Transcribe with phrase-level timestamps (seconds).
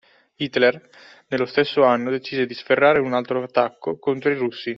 [0.39, 0.89] Hitler
[1.27, 4.69] nello stesso anno decise di sferrare un altro attacco contro i russi